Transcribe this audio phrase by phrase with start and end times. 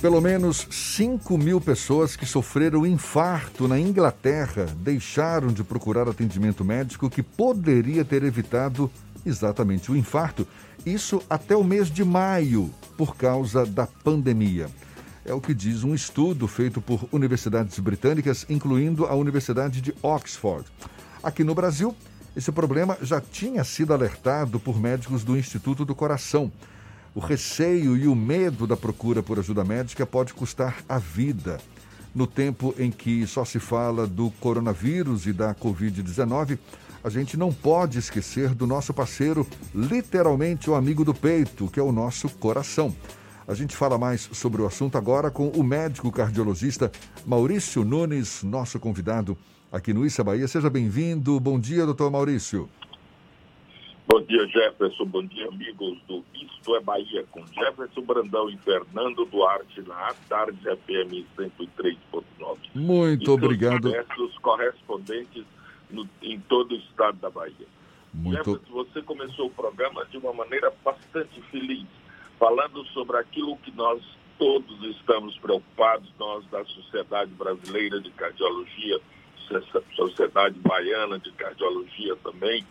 [0.00, 7.08] Pelo menos 5 mil pessoas que sofreram infarto na Inglaterra deixaram de procurar atendimento médico
[7.08, 8.90] que poderia ter evitado
[9.24, 10.46] exatamente o infarto.
[10.84, 14.68] Isso até o mês de maio, por causa da pandemia.
[15.24, 20.66] É o que diz um estudo feito por universidades britânicas, incluindo a Universidade de Oxford.
[21.22, 21.96] Aqui no Brasil,
[22.36, 26.52] esse problema já tinha sido alertado por médicos do Instituto do Coração.
[27.16, 31.58] O receio e o medo da procura por ajuda médica pode custar a vida.
[32.14, 36.58] No tempo em que só se fala do coronavírus e da Covid-19,
[37.02, 41.82] a gente não pode esquecer do nosso parceiro, literalmente o amigo do peito, que é
[41.82, 42.94] o nosso coração.
[43.48, 46.92] A gente fala mais sobre o assunto agora com o médico cardiologista
[47.24, 49.38] Maurício Nunes, nosso convidado
[49.72, 50.46] aqui no Issa Bahia.
[50.46, 51.40] Seja bem-vindo.
[51.40, 52.68] Bom dia, doutor Maurício.
[54.26, 55.04] Bom dia, Jefferson.
[55.04, 60.58] Bom dia, amigos do Isto é Bahia, com Jefferson Brandão e Fernando Duarte na Tarde
[60.58, 62.56] FM 103.9.
[62.74, 63.92] Muito e obrigado.
[64.18, 65.44] Os correspondentes
[65.88, 67.68] no, em todo o estado da Bahia.
[68.12, 68.36] Muito...
[68.36, 71.86] Jefferson, você começou o programa de uma maneira bastante feliz,
[72.36, 74.02] falando sobre aquilo que nós
[74.40, 79.00] todos estamos preocupados, nós da Sociedade Brasileira de Cardiologia,
[79.94, 82.66] Sociedade Baiana de Cardiologia também,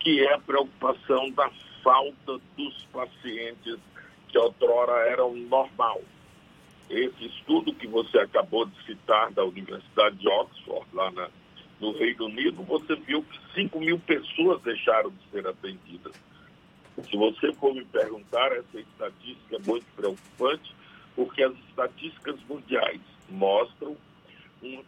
[0.00, 1.50] que é a preocupação da
[1.82, 3.78] falta dos pacientes
[4.28, 6.00] que outrora eram normal.
[6.88, 11.28] Esse estudo que você acabou de citar da Universidade de Oxford, lá na,
[11.80, 16.12] no Reino Unido, você viu que 5 mil pessoas deixaram de ser atendidas.
[17.02, 20.74] Se você for me perguntar, essa estatística é muito preocupante,
[21.14, 23.96] porque as estatísticas mundiais mostram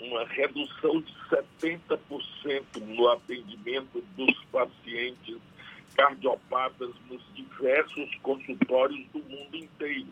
[0.00, 5.38] uma redução de 70% no atendimento dos pacientes
[5.94, 10.08] cardiopatas nos diversos consultórios do mundo inteiro.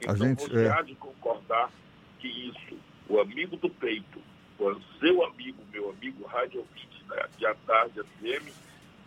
[0.00, 0.70] Então, gente, você é...
[0.70, 1.70] há de concordar
[2.18, 2.78] que isso,
[3.08, 4.20] o amigo do peito,
[4.58, 8.52] o seu amigo, meu amigo Rádio ouvinte né, de A Tarde FM,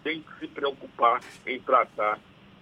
[0.04, 2.20] tem que se preocupar em tratar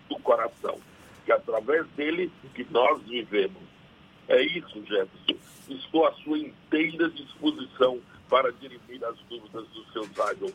[0.09, 0.77] do coração,
[1.25, 3.61] que através dele que nós vivemos.
[4.31, 5.35] É isso, Jefferson.
[5.69, 7.99] Estou à sua inteira disposição
[8.29, 10.53] para dirimir as dúvidas dos seus rádios.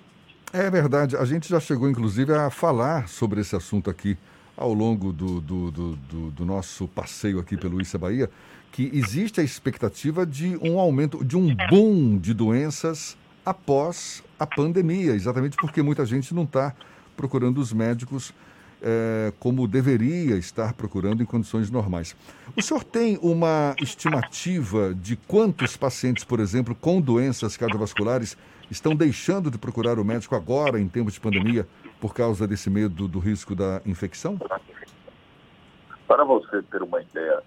[0.50, 1.14] É verdade.
[1.14, 4.16] A gente já chegou, inclusive, a falar sobre esse assunto aqui
[4.56, 8.30] ao longo do, do, do, do, do nosso passeio aqui pelo Issa Bahia,
[8.72, 15.12] que existe a expectativa de um aumento, de um boom de doenças após a pandemia,
[15.12, 16.74] exatamente porque muita gente não está
[17.14, 18.32] procurando os médicos
[18.82, 22.16] é, como deveria estar procurando em condições normais.
[22.56, 28.36] O senhor tem uma estimativa de quantos pacientes, por exemplo, com doenças cardiovasculares
[28.70, 31.66] estão deixando de procurar o médico agora, em tempos de pandemia,
[32.00, 34.38] por causa desse medo do risco da infecção?
[36.06, 37.42] Para você ter uma ideia,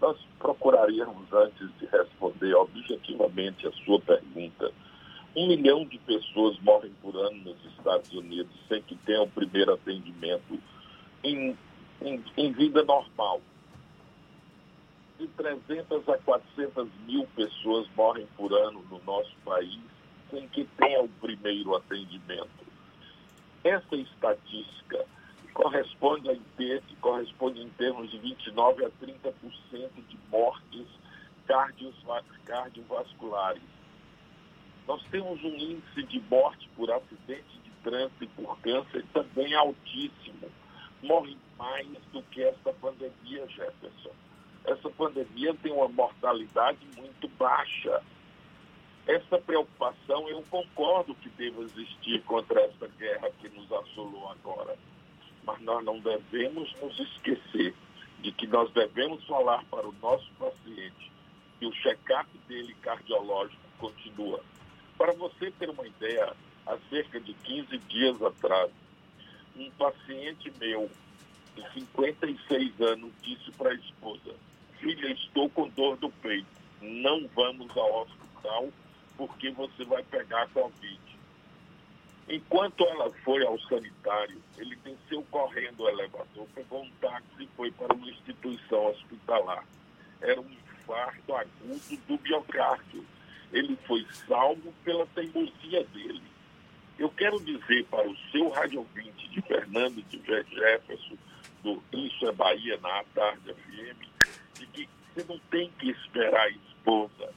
[0.00, 4.70] nós procuraríamos, antes de responder objetivamente a sua pergunta,
[5.36, 9.74] um milhão de pessoas morrem por ano nos Estados Unidos sem que tenham o primeiro
[9.74, 10.58] atendimento
[11.22, 11.54] em,
[12.00, 13.42] em, em vida normal.
[15.18, 19.78] De 300 a 400 mil pessoas morrem por ano no nosso país
[20.30, 22.66] sem que tenham o primeiro atendimento.
[23.62, 25.04] Essa estatística
[25.52, 26.36] corresponde, a,
[27.00, 29.32] corresponde em termos de 29 a 30%
[30.08, 30.86] de mortes
[32.44, 33.62] cardiovasculares
[34.86, 40.48] nós temos um índice de morte por acidente de trânsito e por câncer também altíssimo.
[41.02, 44.12] Morre mais do que essa pandemia, Jefferson.
[44.64, 48.00] Essa pandemia tem uma mortalidade muito baixa.
[49.06, 54.76] Essa preocupação, eu concordo que deva existir contra essa guerra que nos assolou agora.
[55.44, 57.74] Mas nós não devemos nos esquecer
[58.20, 61.12] de que nós devemos falar para o nosso paciente
[61.58, 64.42] que o check-up dele cardiológico continua
[64.96, 66.32] para você ter uma ideia,
[66.66, 68.70] há cerca de 15 dias atrás,
[69.56, 70.90] um paciente meu,
[71.54, 74.34] de 56 anos, disse para a esposa:
[74.80, 76.46] Filha, estou com dor do peito,
[76.80, 78.68] não vamos ao hospital
[79.16, 81.00] porque você vai pegar Covid.
[82.28, 87.70] Enquanto ela foi ao sanitário, ele desceu correndo o elevador, pegou um táxi e foi
[87.70, 89.64] para uma instituição hospitalar.
[90.20, 93.04] Era um infarto agudo do miocárdio
[93.52, 96.22] ele foi salvo pela teimosia dele.
[96.98, 101.16] Eu quero dizer para o seu rádio ouvinte de Fernando de Jefferson,
[101.62, 104.00] do Isso é Bahia na Tarde FM,
[104.54, 107.32] de que você não tem que esperar a esposa,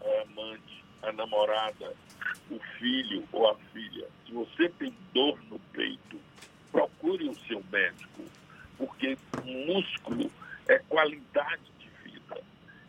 [0.00, 1.94] a amante, a namorada,
[2.50, 4.06] o filho ou a filha.
[4.26, 6.20] Se você tem dor no peito,
[6.70, 8.22] procure o seu médico,
[8.76, 10.30] porque músculo
[10.68, 12.42] é qualidade de vida.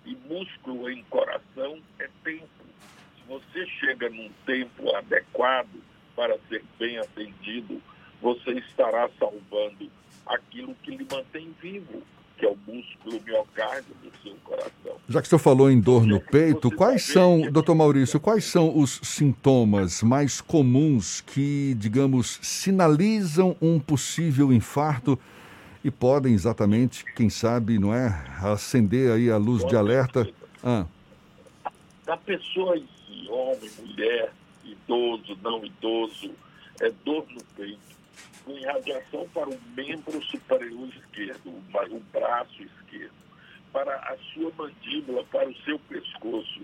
[0.06, 2.61] E músculo em coração é tempo.
[3.32, 5.82] Se você chega num tempo adequado
[6.18, 7.82] para ser bem atendido,
[8.22, 9.90] você estará salvando
[10.26, 12.04] aquilo que lhe mantém vivo,
[12.38, 14.98] que é o músculo miocárdio do seu coração.
[15.08, 18.78] Já que o senhor falou em dor no peito, quais são, doutor Maurício, quais são
[18.78, 25.18] os sintomas mais comuns que, digamos, sinalizam um possível infarto
[25.86, 28.10] e podem exatamente, quem sabe, não é,
[28.42, 30.30] acender aí a luz de alerta?
[30.62, 30.86] Ah.
[32.06, 32.76] Da pessoa
[33.12, 34.32] si, homem, mulher,
[34.64, 36.34] idoso, não idoso,
[36.80, 37.80] é dor no peito,
[38.46, 43.14] com irradiação para o membro superior esquerdo, o braço esquerdo,
[43.72, 46.62] para a sua mandíbula, para o seu pescoço,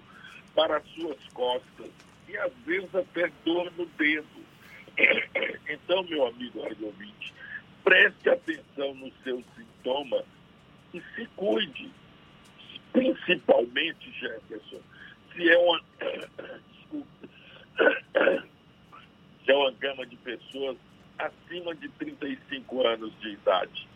[0.55, 1.91] para as suas costas
[2.27, 4.47] e às vezes até dor no dedo.
[5.69, 7.33] Então, meu amigo ouvinte,
[7.83, 10.23] preste atenção no seu sintoma
[10.93, 11.91] e se cuide.
[12.91, 14.81] Principalmente, Jefferson,
[15.37, 15.81] se é uma.
[19.45, 20.75] Se é uma gama de pessoas
[21.17, 23.87] acima de 35 anos de idade.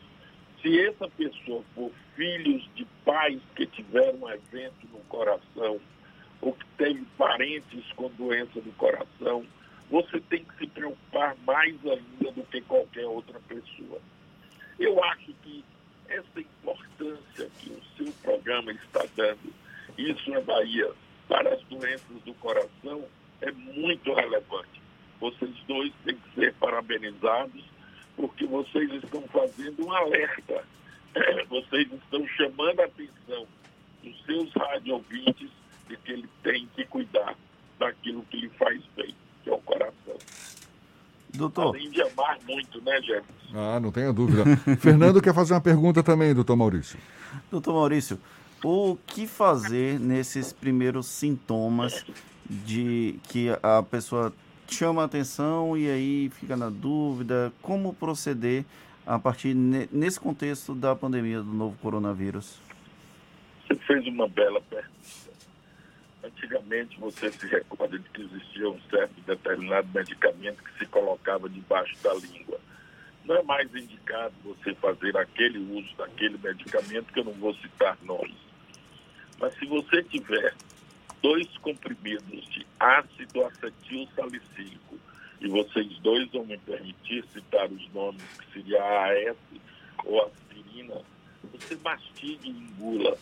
[0.61, 5.81] Se essa pessoa for filhos de pais que tiveram evento no coração,
[6.39, 9.45] ou que teve parentes com doença do coração,
[9.89, 13.99] você tem que se preocupar mais ainda do que qualquer outra pessoa.
[14.79, 15.65] Eu acho que
[16.07, 19.53] essa importância que o seu programa está dando,
[19.97, 20.91] isso é Bahia,
[21.31, 23.05] para as doenças do coração,
[23.39, 24.81] é muito relevante.
[25.17, 27.63] Vocês dois têm que ser parabenizados,
[28.17, 30.65] porque vocês estão fazendo um alerta.
[31.49, 33.47] Vocês estão chamando a atenção
[34.03, 35.49] dos seus rádio ouvintes
[35.87, 37.35] de que ele tem que cuidar
[37.77, 39.13] daquilo que lhe faz bem
[39.43, 40.17] que é o coração.
[41.33, 41.75] Doutor.
[41.75, 43.53] Além de amar muito, né, Jefferson?
[43.53, 44.43] Ah, não tenha dúvida.
[44.79, 46.99] Fernando quer fazer uma pergunta também, doutor Maurício.
[47.49, 48.19] Doutor Maurício,
[48.63, 52.05] o que fazer nesses primeiros sintomas
[52.49, 54.33] de que a pessoa
[54.67, 57.51] chama a atenção e aí fica na dúvida?
[57.61, 58.65] Como proceder
[59.05, 62.59] a partir nesse contexto da pandemia do novo coronavírus?
[63.67, 64.91] Você fez uma bela pergunta.
[66.23, 71.95] Antigamente você se recorda de que existia um certo determinado medicamento que se colocava debaixo
[72.03, 72.59] da língua.
[73.25, 77.97] Não é mais indicado você fazer aquele uso daquele medicamento, que eu não vou citar
[78.03, 78.50] nomes.
[79.41, 80.53] Mas se você tiver
[81.21, 84.99] dois comprimidos de ácido acetil salicílico,
[85.41, 89.37] e vocês dois vão me permitir citar os nomes, que seria a AS
[90.05, 91.01] ou aspirina,
[91.51, 93.17] você mastigue e engula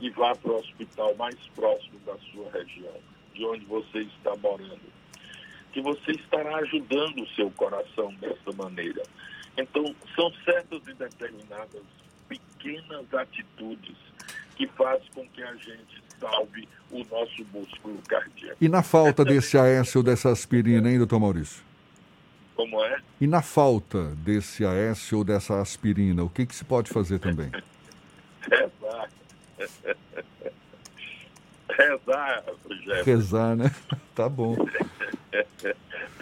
[0.00, 2.94] e vá para o hospital mais próximo da sua região,
[3.34, 4.92] de onde você está morando.
[5.72, 9.02] Que você estará ajudando o seu coração dessa maneira.
[9.56, 11.82] Então, são certas e determinadas
[12.28, 13.96] pequenas atitudes
[14.56, 18.56] que fazem com que a gente salve o nosso músculo cardíaco.
[18.60, 19.56] E na falta desse
[19.96, 21.62] ou dessa aspirina, hein, doutor Maurício?
[22.54, 23.00] Como é?
[23.20, 27.50] E na falta desse AS ou dessa aspirina, o que, que se pode fazer também?
[28.50, 29.12] Exato.
[31.78, 33.04] Rezar, Rogério.
[33.04, 33.70] Rezar, né?
[34.14, 34.54] Tá bom.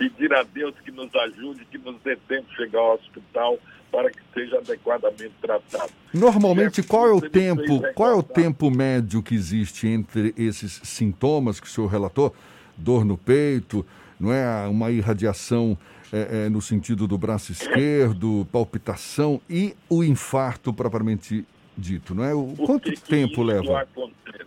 [0.01, 3.59] Pedir a Deus que nos ajude, que nos dê tempo de chegar ao hospital
[3.93, 5.93] para que seja adequadamente tratado.
[6.15, 11.61] Normalmente, qual é o tempo, qual é o tempo médio que existe entre esses sintomas
[11.61, 12.35] que o senhor relatou?
[12.79, 13.85] Dor no peito,
[14.19, 15.77] não é uma irradiação
[16.11, 21.45] é, é, no sentido do braço esquerdo, palpitação e o infarto propriamente
[21.77, 22.35] dito, não é?
[22.35, 23.83] O, quanto que tempo que leva?
[23.83, 24.47] Acontece?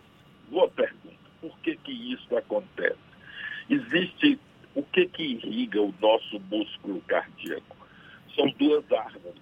[0.50, 1.14] Boa pergunta.
[1.40, 2.98] Por que que isso acontece?
[3.70, 4.40] Existe
[4.76, 7.76] o que que irriga o nosso músculo cardíaco?
[8.36, 9.42] São duas árvores.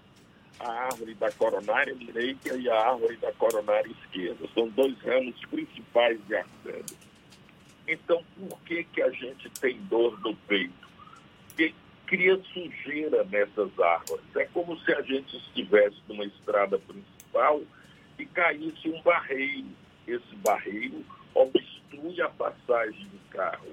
[0.59, 4.47] A árvore da coronária direita e a árvore da coronária esquerda.
[4.53, 6.97] São dois ramos principais de artéria.
[7.87, 10.87] Então, por que que a gente tem dor no peito?
[11.47, 11.73] Porque
[12.05, 14.35] cria sujeira nessas árvores.
[14.35, 17.61] É como se a gente estivesse numa estrada principal
[18.19, 19.67] e caísse um barreiro.
[20.07, 23.69] Esse barreiro obstrui a passagem do carro.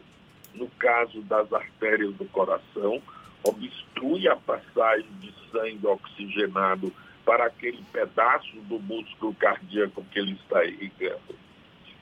[0.54, 3.00] No caso das artérias do coração,
[3.44, 6.92] obstrui a passagem de sangue oxigenado
[7.24, 11.36] para aquele pedaço do músculo cardíaco que ele está irrigando.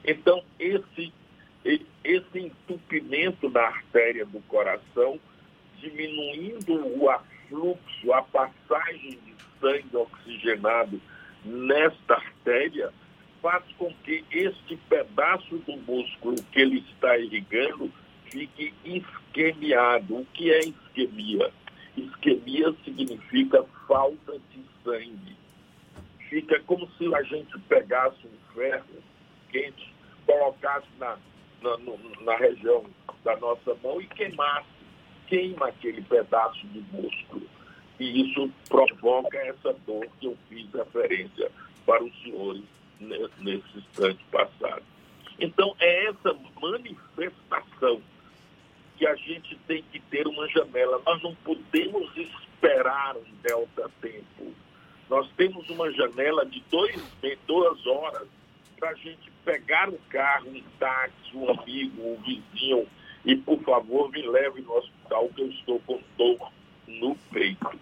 [0.05, 1.12] Então, esse,
[2.05, 5.19] esse entupimento na artéria do coração,
[5.81, 11.00] diminuindo o afluxo, a passagem de sangue oxigenado
[11.45, 12.93] nesta artéria
[13.43, 17.91] faz com que este pedaço do músculo que ele está irrigando
[18.30, 20.16] fique isquemiado.
[20.16, 21.52] O que é isquemia?
[21.97, 25.37] Isquemia significa falta de sangue.
[26.28, 29.02] Fica como se a gente pegasse um ferro
[29.50, 29.92] quente,
[30.26, 31.16] colocasse na,
[31.62, 31.76] na,
[32.23, 32.85] na região
[33.25, 34.66] da nossa mão e queimasse,
[35.28, 37.47] queima aquele pedaço de músculo.
[37.99, 41.50] E isso provoca essa dor que eu fiz referência
[41.87, 42.64] para os senhores
[43.00, 44.83] nesse instante passado.
[45.38, 48.00] Então, é essa manifestação
[48.97, 51.01] que a gente tem que ter uma janela.
[51.05, 54.53] Nós não podemos esperar um delta tempo.
[55.09, 57.01] Nós temos uma janela de dois,
[57.47, 58.27] duas horas
[58.79, 62.87] para a gente pegar o carro, um táxi, um amigo, um vizinho,
[63.25, 66.53] e por favor me leve no hospital que eu estou com dor
[66.87, 67.81] no peito.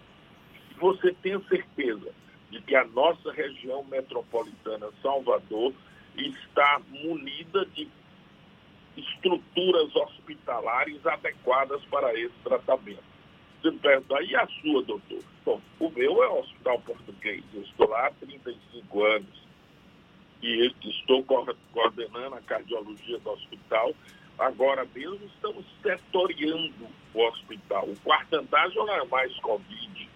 [0.77, 2.11] Você tem certeza
[2.49, 5.73] de que a nossa região metropolitana, Salvador,
[6.15, 7.87] está munida de
[8.97, 13.03] estruturas hospitalares adequadas para esse tratamento.
[13.61, 15.23] Você me pergunta, e a sua, doutor?
[15.43, 19.45] Bom, o meu é o Hospital Português, eu estou lá há 35 anos
[20.41, 23.93] e estou coordenando a cardiologia do hospital.
[24.37, 27.85] Agora mesmo estamos setoriando o hospital.
[27.89, 30.09] O quarto andar já não é mais Covid.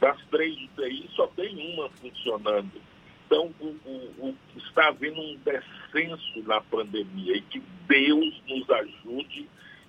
[0.00, 2.80] Das três UTIs, só tem uma funcionando.
[3.28, 9.46] Então, o, o, o, está havendo um descenso na pandemia e que Deus nos ajude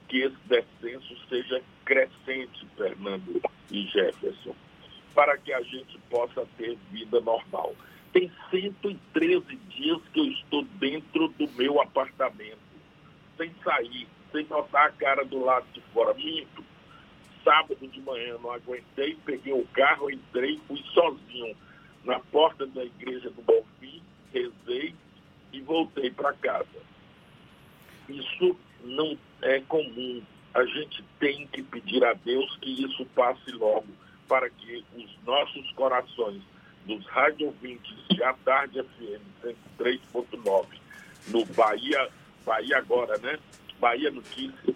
[0.09, 3.41] que esse descenso seja crescente, Fernando
[3.71, 4.53] e Jefferson,
[5.15, 7.73] para que a gente possa ter vida normal.
[8.11, 12.59] Tem 113 dias que eu estou dentro do meu apartamento,
[13.37, 16.13] sem sair, sem notar a cara do lado de fora.
[16.13, 16.61] Minto.
[17.41, 21.55] Sábado de manhã não aguentei, peguei o carro, entrei, fui sozinho
[22.03, 24.01] na porta da igreja do Bonfim,
[24.33, 24.95] rezei
[25.51, 26.67] e voltei para casa.
[28.07, 30.21] Isso não é comum.
[30.53, 33.87] A gente tem que pedir a Deus que isso passe logo,
[34.27, 36.41] para que os nossos corações,
[36.85, 40.65] dos rádio ouvintes de A Tarde FM 103.9,
[41.27, 42.09] no Bahia,
[42.45, 43.37] Bahia agora, né?
[43.79, 44.75] Bahia Notícias.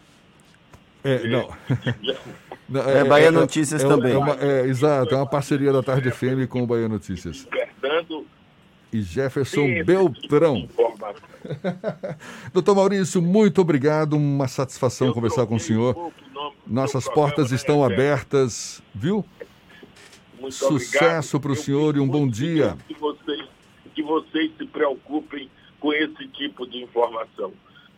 [1.03, 1.49] É, não.
[2.69, 4.13] não é, é, Bahia é, Notícias é, também.
[4.13, 7.47] É uma, é, exato, é uma parceria da Tarde FM com o Bahia Notícias.
[7.81, 8.25] Fernando
[8.93, 10.69] e Jefferson Beltrão.
[12.53, 16.11] Doutor Maurício, muito obrigado, uma satisfação Eu conversar com o senhor.
[16.65, 19.25] Nossas portas estão abertas, viu?
[20.39, 22.77] Muito Sucesso para o senhor e um bom dia.
[22.87, 23.45] Que vocês,
[23.95, 27.51] que vocês se preocupem com esse tipo de informação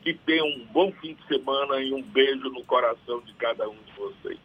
[0.06, 3.76] que tenham um bom fim de semana e um beijo no coração de cada um
[3.76, 4.40] de vocês.